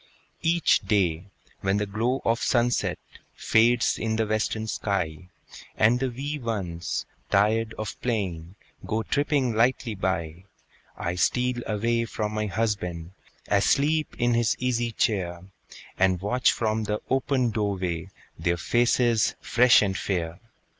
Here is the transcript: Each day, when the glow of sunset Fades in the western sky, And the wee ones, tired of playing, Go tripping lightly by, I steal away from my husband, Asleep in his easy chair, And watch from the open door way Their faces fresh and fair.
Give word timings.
Each 0.41 0.79
day, 0.79 1.25
when 1.59 1.77
the 1.77 1.85
glow 1.85 2.23
of 2.25 2.41
sunset 2.41 2.97
Fades 3.35 3.99
in 3.99 4.15
the 4.15 4.25
western 4.25 4.65
sky, 4.65 5.29
And 5.77 5.99
the 5.99 6.09
wee 6.09 6.39
ones, 6.39 7.05
tired 7.29 7.75
of 7.77 8.01
playing, 8.01 8.55
Go 8.83 9.03
tripping 9.03 9.53
lightly 9.53 9.93
by, 9.93 10.45
I 10.97 11.13
steal 11.13 11.61
away 11.67 12.05
from 12.05 12.33
my 12.33 12.47
husband, 12.47 13.11
Asleep 13.47 14.15
in 14.17 14.33
his 14.33 14.55
easy 14.57 14.91
chair, 14.91 15.43
And 15.99 16.19
watch 16.19 16.51
from 16.51 16.85
the 16.85 16.99
open 17.11 17.51
door 17.51 17.75
way 17.77 18.09
Their 18.39 18.57
faces 18.57 19.35
fresh 19.39 19.83
and 19.83 19.95
fair. 19.95 20.39